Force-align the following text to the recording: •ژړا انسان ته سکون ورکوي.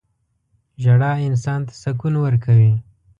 •ژړا 0.83 1.11
انسان 1.27 1.59
ته 1.67 1.73
سکون 1.81 2.13
ورکوي. 2.25 2.73